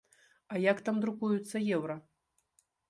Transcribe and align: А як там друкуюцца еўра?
А 0.53 0.61
як 0.71 0.81
там 0.89 0.97
друкуюцца 1.03 1.57
еўра? 1.75 2.01